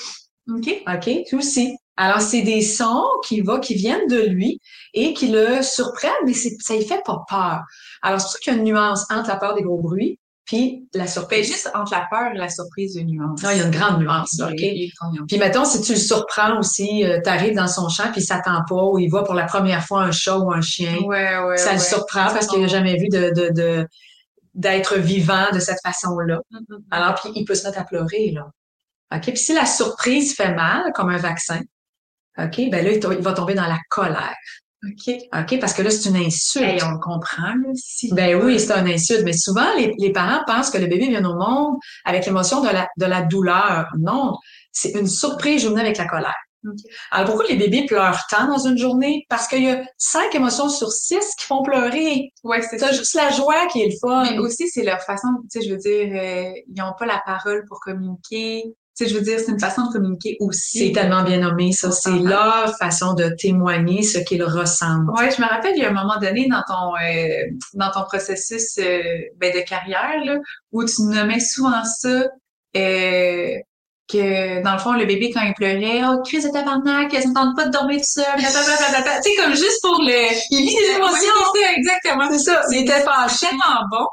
[0.50, 0.84] OK?
[0.88, 1.76] OK, tout aussi.
[1.96, 4.60] Alors, c'est des sons qui va, qui viennent de lui
[4.94, 7.62] et qui le surprennent, mais c'est, ça y fait pas peur.
[8.02, 10.20] Alors, c'est pour ça qu'il y a une nuance entre la peur des gros bruits
[10.46, 11.48] puis la Ben, surprise.
[11.48, 13.40] juste entre la peur et la surprise, une nuance.
[13.46, 14.56] Ah, il y a une grande nuance, là, OK?
[14.58, 15.26] Il y a une grande nuance.
[15.30, 18.62] Puis mettons, si tu le surprends aussi, tu arrives dans son champ, puis il s'attend
[18.68, 21.56] pas, ou il voit pour la première fois un chat ou un chien, Ouais, ouais,
[21.58, 21.74] ça ouais.
[21.76, 23.88] le surprend parce qu'il n'a jamais vu de, de, de-
[24.54, 26.40] d'être vivant de cette façon-là.
[26.52, 26.80] Mhm.
[26.92, 28.48] Alors, puis il peut se mettre à pleurer, là.
[29.16, 29.22] OK?
[29.24, 31.62] Puis si la surprise fait mal, comme un vaccin,
[32.38, 34.36] OK, ben là, il, va tomber dans la colère.
[34.86, 35.16] OK.
[35.34, 35.60] OK?
[35.60, 36.66] Parce que là, c'est une insulte.
[36.66, 38.14] Hey, on le comprend, là, si.
[38.14, 39.24] Ben oui, c'est un insulte.
[39.24, 42.70] Mais souvent, les, les parents pensent que le bébé vient au monde avec l'émotion de
[42.70, 43.88] la, de la douleur.
[44.00, 44.36] Non,
[44.72, 46.36] c'est une surprise journée avec la colère.
[46.66, 46.78] Ok.
[47.12, 49.26] Alors, pourquoi les bébés pleurent tant dans une journée?
[49.30, 52.32] Parce qu'il y a cinq émotions sur six qui font pleurer.
[52.44, 52.92] Ouais, c'est C'est ça.
[52.92, 54.24] juste la joie qui est le fun.
[54.24, 57.22] Mais aussi, c'est leur façon, tu sais, je veux dire, euh, ils n'ont pas la
[57.26, 58.64] parole pour communiquer.
[58.96, 60.78] Sais, je veux dire, c'est une façon de communiquer aussi.
[60.78, 61.92] C'est tellement bien nommé, ça.
[61.92, 65.08] C'est leur façon de témoigner ce qu'ils ressentent.
[65.18, 68.04] Ouais, je me rappelle, il y a un moment donné dans ton euh, dans ton
[68.04, 69.02] processus euh,
[69.38, 70.38] ben, de carrière là,
[70.72, 72.28] où tu nommais souvent ça
[72.78, 73.58] euh,
[74.08, 77.34] que dans le fond, le bébé, quand il pleurait, oh, crise de tabarnak, elle ne
[77.34, 79.22] tente pas de dormir tout seul, blablabla.
[79.24, 80.34] tu sais, comme juste pour le...
[80.52, 81.18] Il vit des émotions.
[81.54, 82.30] c'est ça, exactement.
[82.32, 82.62] C'est ça.
[82.72, 83.48] Il était fâché.
[83.48, 84.06] tellement bon.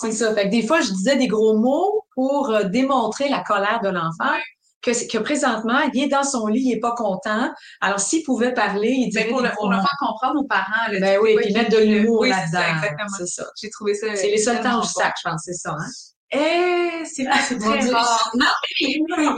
[0.00, 0.34] C'est ça.
[0.34, 3.88] Fait que des fois, je disais des gros mots pour euh, démontrer la colère de
[3.88, 4.34] l'enfant.
[4.80, 7.50] Que, que présentement, il est dans son lit, il est pas content.
[7.80, 10.92] Alors, s'il pouvait parler, il dirait Ben, pour, le, pour faire comprendre aux parents.
[10.92, 12.60] là, Ben oui, puis mettre de l'humour oui, là-dedans.
[12.76, 13.08] exactement.
[13.18, 13.44] C'est ça.
[13.60, 14.14] J'ai trouvé ça.
[14.14, 15.86] C'est les seuls temps où je sac, je pense, c'est ça, hein?
[16.30, 17.92] Eh, c'est vrai, c'est très Dieu.
[17.92, 18.30] rare.
[18.34, 18.86] Non, mais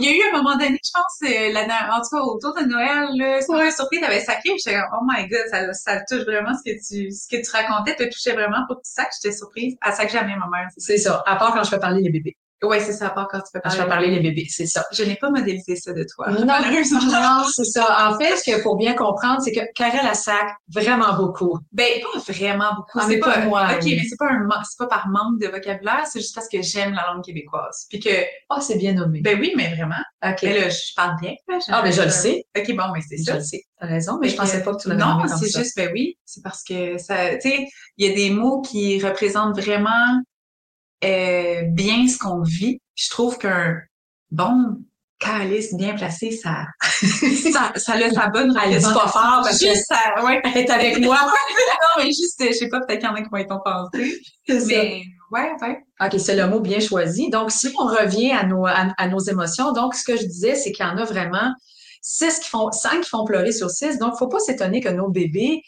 [0.00, 2.66] il y a eu un moment donné, je pense, euh, en tout cas, autour de
[2.66, 6.24] Noël, là, ça m'a surpris, t'avais sacré, j'étais comme, oh my god, ça, ça touche
[6.24, 9.12] vraiment ce que tu, ce que tu racontais, te touchait vraiment pour que tu sacs,
[9.22, 9.76] j'étais surprise.
[9.86, 10.68] Elle sac jamais, ma mère.
[10.78, 11.22] C'est ça.
[11.26, 12.36] À part quand je fais parler les bébés.
[12.62, 13.90] Ouais, c'est ça, à part quand tu peux Quand je parler.
[13.90, 14.84] fais parler les bébés, c'est ça.
[14.92, 16.30] Je n'ai pas modélisé ça de toi.
[16.30, 17.00] Non, malheureusement.
[17.00, 18.08] non, c'est ça.
[18.10, 21.58] En fait, ce qu'il faut bien comprendre, c'est que Karel a sac vraiment beaucoup.
[21.72, 22.98] Ben, pas vraiment beaucoup.
[23.00, 23.96] Ah, c'est pas, pas moi, ok, oui.
[23.96, 24.46] mais c'est pas un,
[24.78, 27.86] pas par manque de vocabulaire, c'est juste parce que j'aime la langue québécoise.
[27.88, 28.10] Puis que,
[28.50, 29.20] Ah, c'est bien nommé.
[29.20, 29.94] ben oui, mais vraiment.
[30.24, 30.38] OK.
[30.42, 31.34] Mais là, je parle bien.
[31.68, 32.44] Ah, ben je le sais.
[32.58, 33.34] Ok, bon, mais c'est Je ça.
[33.36, 33.62] le sais.
[33.80, 35.90] T'as raison, mais je Fait pensais que- pas que tu l'avais Non, c'est juste, ben
[35.94, 40.20] oui, c'est parce que ça, tu sais, il y a des mots qui représentent vraiment
[41.04, 42.80] euh, bien ce qu'on vit.
[42.94, 43.76] Je trouve qu'un
[44.30, 44.76] bon
[45.18, 48.54] calice bien placé, ça, ça, ça a sa bonne
[48.94, 50.40] pas fort parce que- Juste ça, ouais.
[50.54, 51.18] Est avec moi.
[51.20, 53.52] non, mais juste, je sais pas, peut-être qu'il y en a qui vont être
[54.60, 54.66] ça.
[54.66, 55.78] Mais, ouais, ouais.
[56.00, 57.28] OK, c'est le mot bien choisi.
[57.28, 60.54] Donc, si on revient à nos, à, à nos émotions, donc, ce que je disais,
[60.54, 61.52] c'est qu'il y en a vraiment
[62.00, 63.98] six qui font, cinq qui font pleurer sur six.
[63.98, 65.60] Donc, faut pas s'étonner que nos bébés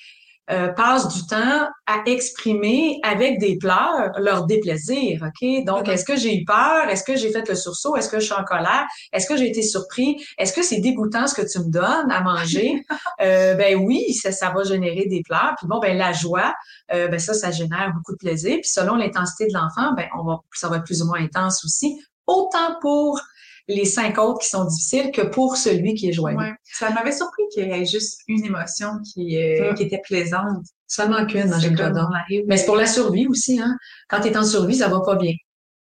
[0.51, 5.65] euh, passent du temps à exprimer avec des pleurs leur déplaisir, OK?
[5.65, 5.93] Donc, Mhm.
[5.95, 6.89] est-ce que j'ai eu peur?
[6.89, 7.95] Est-ce que j'ai fait le sursaut?
[7.97, 8.87] Est-ce que je suis en colère?
[9.13, 10.17] Est-ce que j'ai été surpris?
[10.39, 12.85] Est-ce que c'est dégoûtant ce que tu me donnes à manger?
[13.21, 15.55] euh, ben oui, ça, ça va générer des pleurs.
[15.59, 16.55] Puis bon, ben la joie,
[16.93, 18.59] euh, ben ça, ça génère beaucoup de plaisir.
[18.61, 21.65] Puis selon l'intensité de l'enfant, ben on va, ça va être plus ou moins intense
[21.65, 23.21] aussi, autant pour
[23.69, 26.37] les cinq autres qui sont difficiles que pour celui qui est joyeux.
[26.37, 26.53] ouais.
[26.65, 30.65] Ça m'avait surpris qu'il y ait juste une émotion qui, euh, qui était plaisante.
[30.89, 32.09] Seulement qu'une, comme donc.
[32.11, 33.77] on arrive- Mais c'est pour la survie aussi, hein.
[34.09, 35.33] Quand tu es en survie, ça va pas bien.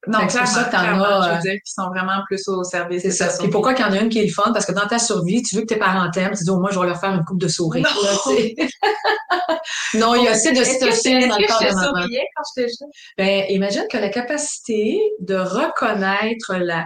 [0.07, 2.63] Non, c'est ça que t'en as, je euh, veux dire, qui sont vraiment plus au
[2.63, 3.31] service C'est ça.
[3.31, 3.51] survie.
[3.51, 4.53] pourquoi qu'il y en a une qui est le fun?
[4.53, 6.71] Parce que dans ta survie, tu veux que tes parents t'aiment, tu dis au moins
[6.71, 7.83] je vais leur faire une coupe de souris.
[9.95, 10.15] Non.
[10.15, 11.93] Il y a assez de je- cytocine dans le corps de je maman.
[11.95, 12.87] quand?
[13.17, 16.85] Ben, imagine que la capacité de reconnaître la,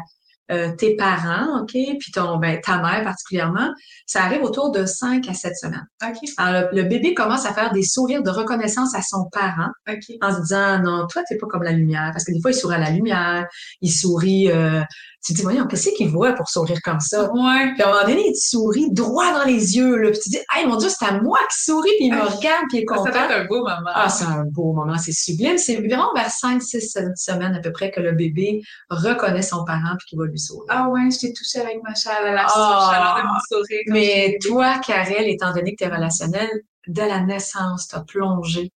[0.50, 3.70] euh, tes parents, OK, puis ton, ben, ta mère particulièrement,
[4.06, 5.86] ça arrive autour de 5 à 7 semaines.
[6.04, 9.70] OK, Alors, le, le bébé commence à faire des sourires de reconnaissance à son parent
[9.88, 10.16] OK.
[10.20, 12.10] en se disant, non, toi, t'es pas comme la lumière.
[12.12, 13.46] Parce que des fois, il sourit à la lumière,
[13.80, 14.82] il sourit, euh,
[15.24, 17.30] tu te dis, voyons, qu'est-ce qu'il voit pour sourire comme ça?
[17.32, 17.72] Ouais.
[17.74, 20.30] Puis à un moment donné, il te sourit droit dans les yeux, là, puis tu
[20.30, 22.24] dis, hey, mon Dieu, c'est à moi qui sourit, puis il me Ah.
[22.24, 23.10] regarde, puis il est Ça content.
[23.10, 23.90] doit être un beau moment.
[23.94, 25.58] Ah, c'est un beau moment, c'est sublime.
[25.58, 29.64] C'est environ vers 5, 6, 7 semaines à peu près que le bébé reconnaît son
[29.64, 30.64] parent puis qu'il va lui sourire.
[30.68, 32.90] Ah ouais, je t'ai touché avec ma chaleur, la Ah.
[32.92, 33.82] chaleur de mon sourire.
[33.88, 36.48] Mais toi, Karel, étant donné que tu es relationnel,
[36.88, 38.72] dès la naissance, tu as plongé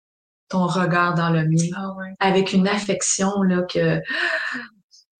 [0.48, 1.70] ton regard dans le mien.
[1.76, 2.14] Ah ouais.
[2.20, 4.00] avec une affection là que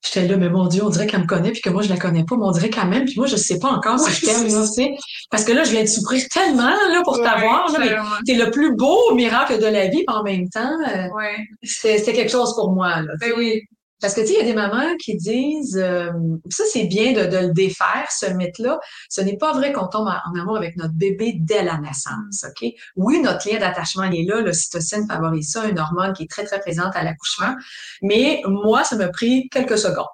[0.06, 1.98] j'étais là, mais mon Dieu, on dirait qu'elle me connaît puis que moi je la
[1.98, 4.26] connais pas, mais on dirait quand même, puis moi je sais pas encore si je
[4.26, 4.96] t'aime, tu sais.
[5.32, 8.36] Parce que là, je viens de souffrir tellement là pour Ouais, t'avoir, là, mais t'es
[8.36, 11.38] le plus beau miracle de la vie, puis en même temps, euh, Ouais.
[11.64, 13.02] c'était c'était quelque chose pour moi.
[13.02, 13.62] Là, Ben oui.
[14.02, 16.12] Parce que, tu sais, il y a des mamans qui disent, euh,
[16.50, 18.80] ça, c'est bien de, de le défaire, ce mythe-là.
[19.10, 22.70] Ce n'est pas vrai qu'on tombe en, amour avec notre bébé dès la naissance, OK?
[22.98, 24.42] Oui, notre lien d'attachement, il est là.
[24.42, 27.56] L'ocytocine favorise ça, une hormone qui est très, très présente à l'accouchement.
[28.02, 30.06] Mais moi, ça m'a pris quelques secondes.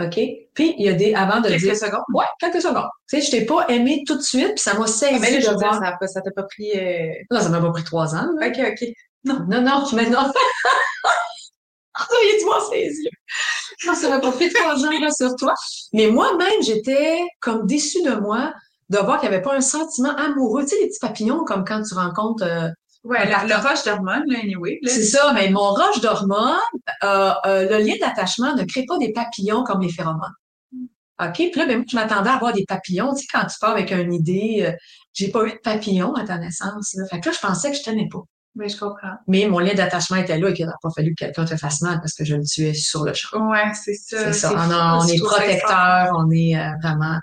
[0.00, 0.18] OK?
[0.54, 2.02] Puis, il y a des, avant de dire, Quelques secondes?
[2.14, 2.88] ouais, quelques secondes.
[3.08, 5.30] Tu sais, je t'ai pas aimé tout de suite, puis ça m'a saisi Ah, mais
[5.30, 6.72] là, je de dire, ça t'a pas pris...
[6.74, 8.48] euh, Non, ça m'a pas pris trois ans, là.
[8.48, 8.88] OK, OK.
[9.24, 10.32] Non, non, mais non.
[11.98, 13.10] Il voir ses yeux.
[13.86, 15.54] Non, ça m'a pas pris trois ans sur toi.
[15.92, 18.52] Mais moi-même, j'étais comme déçue de moi
[18.90, 20.62] de voir qu'il n'y avait pas un sentiment amoureux.
[20.64, 22.44] Tu sais, les petits papillons, comme quand tu rencontres...
[22.44, 22.68] euh,
[23.04, 24.78] Ouais, le, le rush d'hormones, là, anyway.
[24.86, 26.56] C'est ça, mais mon roche d'hormones,
[27.02, 30.32] euh, euh, le lien d'attachement ne crée pas des papillons comme les phéromones.
[31.22, 31.34] OK?
[31.34, 33.12] Puis là, ben, moi, je m'attendais à avoir des papillons.
[33.14, 34.72] Tu sais, quand tu pars avec une idée, euh,
[35.12, 36.94] j'ai pas eu de papillons à ta naissance.
[36.94, 37.04] Là.
[37.10, 38.22] Fait que là, je pensais que je t'aimais pas.
[38.56, 39.14] Mais je comprends.
[39.26, 41.80] Mais mon lien d'attachement était là et qu'il n'a pas fallu que quelqu'un te fasse
[41.80, 43.50] mal parce que je le tuais sur le champ.
[43.50, 44.32] Ouais, c'est ça.
[44.32, 44.52] C'est ça.
[44.52, 47.18] On, a- on je est protecteur, on est euh, vraiment.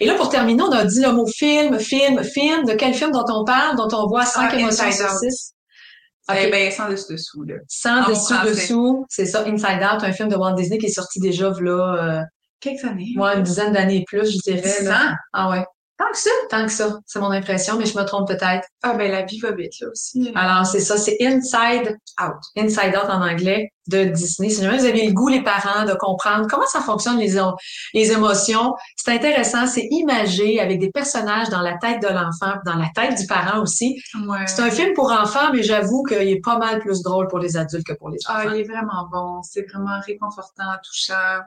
[0.00, 2.64] Et là, pour terminer, on a dit le mot film, film, film.
[2.66, 5.54] De quel film dont on parle, dont on voit cinq Ah, émotions sur six?
[6.32, 6.50] Eh OK.
[6.52, 7.56] ben, sans dessus dessous, là.
[7.66, 8.50] Sans en dessous français.
[8.50, 9.42] dessous, c'est ça.
[9.48, 12.22] Inside Out, un film de Walt Disney qui est sorti déjà là,
[12.60, 13.14] Quelques années.
[13.16, 14.82] euh, ouais, une dizaine d'années et plus, je dirais.
[14.84, 15.16] Là.
[15.32, 15.64] Ah ouais.
[16.00, 16.30] Tant que ça?
[16.48, 16.98] Tant que ça.
[17.04, 18.66] C'est mon impression, mais je me trompe peut-être.
[18.82, 20.32] Ah, ben, la vie va vite, là aussi.
[20.34, 20.96] Alors, c'est ça.
[20.96, 22.40] C'est Inside Out.
[22.56, 24.48] Inside Out en anglais de Disney.
[24.48, 27.36] Si jamais vous avez le goût, les parents, de comprendre comment ça fonctionne les,
[27.92, 29.66] les émotions, c'est intéressant.
[29.66, 33.60] C'est imagé avec des personnages dans la tête de l'enfant, dans la tête du parent
[33.60, 34.00] aussi.
[34.26, 34.46] Ouais.
[34.46, 37.58] C'est un film pour enfants, mais j'avoue qu'il est pas mal plus drôle pour les
[37.58, 38.40] adultes que pour les enfants.
[38.42, 39.42] Ah, il est vraiment bon.
[39.42, 41.40] C'est vraiment réconfortant, touchant.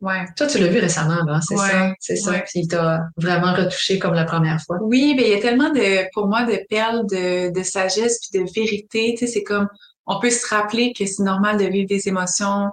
[0.00, 0.24] Ouais.
[0.36, 2.30] Toi, tu l'as vu récemment, là, c'est Ouais, ça, c'est ça.
[2.30, 2.44] ouais.
[2.48, 4.78] Puis il t'a vraiment retouché comme la première fois.
[4.80, 8.40] Oui, ben il y a tellement de, pour moi, de perles de, de sagesse puis
[8.40, 9.14] de vérité.
[9.18, 9.68] Tu sais, c'est comme,
[10.06, 12.70] on peut se rappeler que c'est normal de vivre des émotions,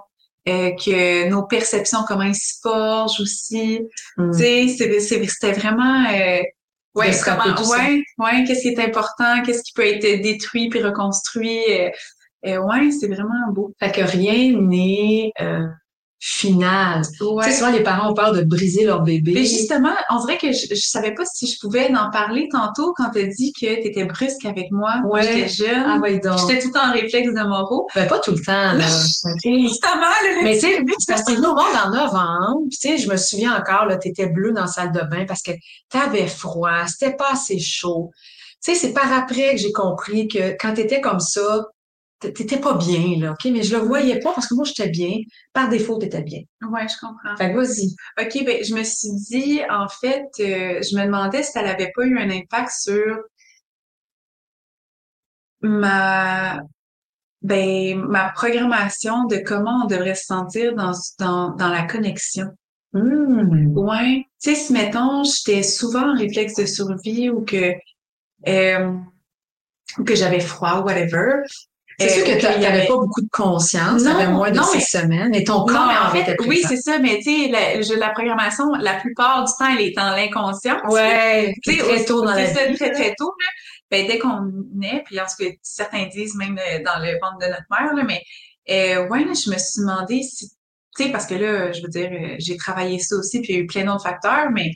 [0.48, 3.80] euh, que nos perceptions, comment ils se forgent aussi.
[4.16, 4.30] Mm.
[4.32, 4.38] Tu
[4.78, 6.40] sais, c'était vraiment, euh,
[6.94, 11.60] ouais, comment, ouais, ouais, qu'est-ce qui est important, qu'est-ce qui peut être détruit puis reconstruit.
[11.68, 11.90] Euh,
[12.46, 13.74] euh, ouais, c'est vraiment beau.
[13.78, 15.32] Fait que rien n'est
[16.20, 17.02] final.
[17.20, 17.44] Ouais.
[17.44, 19.32] Tu sais, souvent, les parents ont peur de briser leur bébé.
[19.34, 22.92] Mais justement, on dirait que je, je savais pas si je pouvais en parler tantôt
[22.96, 25.22] quand tu as dit que tu étais brusque avec moi quand Ouais.
[25.22, 25.84] j'étais jeune.
[25.86, 26.38] Ah ouais, donc.
[26.40, 27.86] J'étais tout le temps en réflexe de moraux.
[27.94, 28.84] Ben, pas tout le temps, là.
[29.44, 33.08] Justement, le Mais tu sais, c'est parce que au monde en novembre, tu sais, je
[33.08, 35.52] me souviens encore, là, t'étais bleu dans la salle de bain parce que
[35.88, 38.10] t'avais froid, c'était pas assez chaud.
[38.64, 41.66] Tu sais, c'est par après que j'ai compris que quand t'étais comme ça,
[42.20, 43.44] t'étais pas bien, là, OK?
[43.52, 45.18] Mais je le voyais pas parce que moi, j'étais bien.
[45.52, 46.40] Par défaut, t'étais bien.
[46.68, 47.36] Ouais, je comprends.
[47.36, 47.94] Fait que vas-y.
[48.20, 51.92] OK, ben je me suis dit, en fait, euh, je me demandais si ça n'avait
[51.94, 53.18] pas eu un impact sur
[55.62, 56.60] ma
[57.42, 62.46] ben ma programmation de comment on devrait se sentir dans dans, dans la connexion.
[62.94, 63.72] Hum.
[63.76, 67.74] Ouais, tu sais, si mettons, j'étais souvent en réflexe de survie ou que
[68.48, 68.92] euh,
[69.98, 71.42] ou que j'avais froid ou whatever.
[72.00, 74.56] C'est euh, sûr que y t'avais avait- pas beaucoup de conscience, Non, t'avais moins de
[74.56, 77.18] non, six mais- semaines, et ton corps Non, mais en était oui, c'est ça, mais
[77.18, 80.76] tu sais, la, la programmation, la plupart du temps, elle est dans l'inconscient.
[80.88, 82.76] Ouais, Tu sais, très tôt dans la c'est ça, vie.
[82.76, 83.46] très, très tôt, là.
[83.90, 87.38] Ben, dès qu'on naît, puis en tout cas, certains disent même euh, dans le ventre
[87.40, 88.22] de notre mère, là, mais
[88.70, 90.48] euh, ouais, là, je me suis demandé si,
[90.96, 93.56] tu sais, parce que là, je veux dire, euh, j'ai travaillé ça aussi, puis il
[93.56, 94.70] y a eu plein d'autres facteurs, mais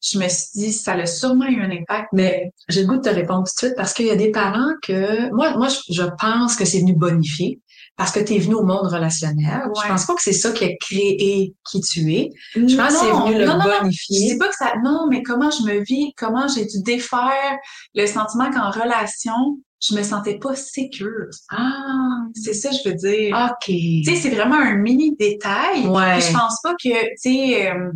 [0.00, 2.08] je me suis dit, ça a sûrement eu un impact.
[2.12, 4.30] Mais j'ai le goût de te répondre tout de suite parce qu'il y a des
[4.30, 7.60] parents que moi, moi, je, pense que c'est venu bonifier
[7.96, 9.62] parce que tu es venu au monde relationnel.
[9.82, 12.30] Je pense pas que c'est ça qui a créé qui tu es.
[12.54, 13.72] Je pense que c'est Non, venu le non, non, non.
[13.74, 14.32] Je bonifier.
[14.32, 17.56] dis pas que ça, non, mais comment je me vis, comment j'ai dû défaire
[17.94, 19.34] le sentiment qu'en relation,
[19.82, 21.26] je me sentais pas sécure.
[21.50, 23.36] Ah, C'est ça, je veux dire.
[23.50, 23.66] ok.
[23.66, 25.86] Tu sais, c'est vraiment un mini détail.
[25.86, 26.18] Ouais.
[26.18, 27.90] Puis je pense pas que, tu sais, euh,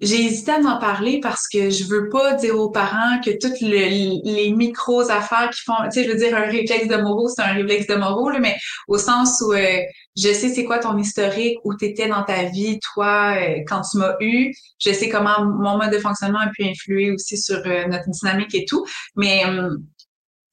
[0.00, 3.60] j'ai hésité à en parler parce que je veux pas dire aux parents que toutes
[3.62, 7.28] le- les micros affaires qui font, tu sais, je veux dire, un réflexe de moraux,
[7.28, 8.56] c'est un réflexe de moraux, là, mais
[8.88, 9.80] au sens où euh,
[10.16, 13.96] je sais c'est quoi ton historique, où t'étais dans ta vie, toi, euh, quand tu
[13.98, 17.86] m'as eu, je sais comment mon mode de fonctionnement a pu influer aussi sur euh,
[17.86, 18.84] notre dynamique et tout,
[19.16, 19.44] mais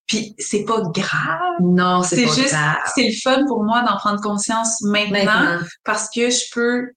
[0.07, 2.75] puis c'est pas grave, Non, c'est juste, grave.
[2.93, 5.65] c'est le fun pour moi d'en prendre conscience maintenant, Maintenant.
[5.85, 6.87] parce que je peux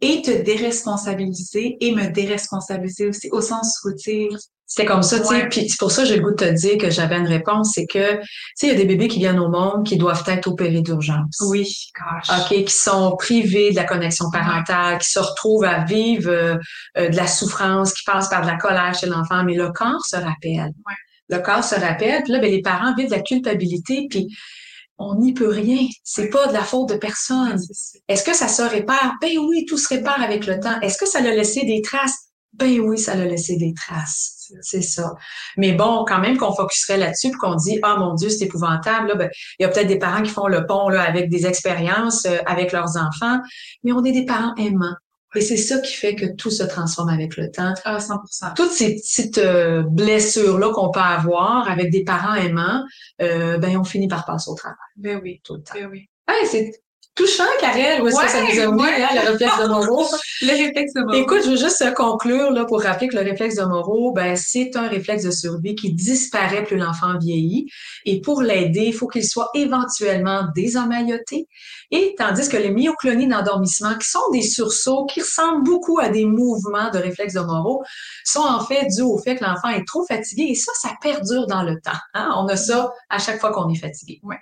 [0.00, 4.28] et te déresponsabiliser et me déresponsabiliser aussi, au sens où, tu sais,
[4.64, 5.48] C'était comme ça, tu sais.
[5.48, 7.72] Puis c'est pour ça que j'ai le goût de te dire que j'avais une réponse,
[7.74, 10.22] c'est que, tu sais, il y a des bébés qui viennent au monde qui doivent
[10.26, 11.42] être opérés d'urgence.
[11.48, 11.66] oui,
[11.98, 12.38] gosh.
[12.38, 16.56] OK, qui sont privés de la connexion parentale, qui se retrouvent à vivre euh,
[16.98, 20.04] euh, de la souffrance, qui passent par de la colère chez l'enfant, mais le corps
[20.06, 20.72] se rappelle.
[20.86, 20.94] Ouais.
[21.30, 24.28] Le corps se rappelle, puis là, ben, les parents vivent de la culpabilité, puis
[24.98, 25.86] on n'y peut rien.
[26.04, 27.58] C'est pas de la faute de personne.
[28.08, 29.14] Est-ce que ça se répare?
[29.20, 30.80] Ben oui, tout se répare avec le temps.
[30.80, 32.28] Est-ce que ça l'a laissé des traces?
[32.54, 34.52] Ben oui, ça l'a laissé des traces.
[34.62, 35.14] C'est ça.
[35.56, 39.08] Mais bon, quand même qu'on focuserait là-dessus qu'on dit, ah mon Dieu, c'est épouvantable.
[39.08, 41.46] Là, ben, il y a peut-être des parents qui font le pont là, avec des
[41.46, 43.38] expériences euh, avec leurs enfants,
[43.84, 44.96] mais on est des parents aimants.
[45.34, 47.74] Et c'est ça qui fait que tout se transforme avec le temps.
[47.84, 48.54] Ah, 100%.
[48.54, 52.82] Toutes ces petites euh, blessures-là qu'on peut avoir avec des parents aimants,
[53.20, 55.74] euh, ben on finit par passer au travail Ben oui, tout le temps.
[55.74, 56.08] ben oui.
[56.26, 56.72] Hey, c'est
[57.18, 59.02] touchant, Karel, où est-ce que ça nous a ouais.
[59.02, 60.06] hein, le réflexe de Moreau?
[60.42, 61.12] Le réflexe de moraux.
[61.14, 64.76] Écoute, je veux juste conclure là, pour rappeler que le réflexe de Moreau, ben, c'est
[64.76, 67.66] un réflexe de survie qui disparaît plus l'enfant vieillit.
[68.04, 71.48] Et pour l'aider, il faut qu'il soit éventuellement désemmailloté.
[71.90, 76.24] Et tandis que les myoclonies d'endormissement, qui sont des sursauts qui ressemblent beaucoup à des
[76.24, 77.82] mouvements de réflexe de Moreau,
[78.24, 80.48] sont en fait dus au fait que l'enfant est trop fatigué.
[80.50, 81.98] Et ça, ça perdure dans le temps.
[82.14, 82.32] hein.
[82.36, 84.20] On a ça à chaque fois qu'on est fatigué.
[84.22, 84.36] Ouais.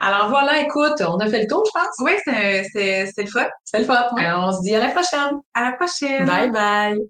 [0.00, 1.94] Alors voilà, écoute, on a fait le tour, je pense.
[2.00, 3.46] Oui, c'est, c'est, c'est le fun.
[3.64, 4.06] C'est le fun.
[4.14, 4.24] Ouais.
[4.24, 5.40] Alors, on se dit à la prochaine.
[5.54, 6.26] À la prochaine.
[6.26, 7.00] Bye bye.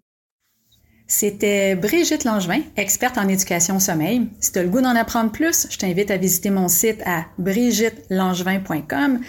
[1.09, 4.29] C'était Brigitte Langevin, experte en éducation au sommeil.
[4.41, 7.27] Si tu as le goût d'en apprendre plus, je t'invite à visiter mon site à
[7.39, 9.21] brigittelangevin.com.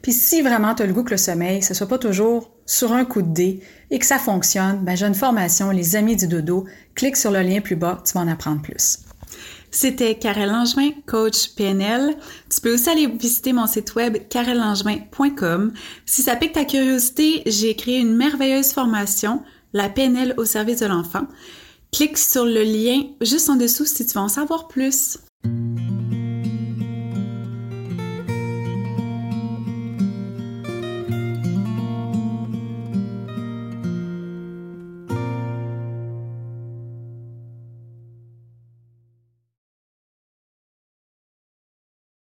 [0.00, 2.92] Puis si vraiment tu as le goût que le sommeil, ce soit pas toujours sur
[2.92, 6.26] un coup de dé et que ça fonctionne, ben j'ai une formation Les Amis du
[6.26, 6.64] Dodo.
[6.94, 9.00] Clique sur le lien plus bas, tu vas en apprendre plus.
[9.76, 12.16] C'était Karel Langevin, coach PNL.
[12.48, 15.74] Tu peux aussi aller visiter mon site web karellangevin.com.
[16.06, 19.42] Si ça pique ta curiosité, j'ai créé une merveilleuse formation
[19.74, 21.26] la PNL au service de l'enfant.
[21.92, 25.18] Clique sur le lien juste en dessous si tu veux en savoir plus.